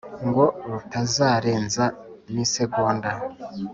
ngo 0.27 0.43
rutazarenza 0.69 1.85
n'isagonda, 2.33 3.11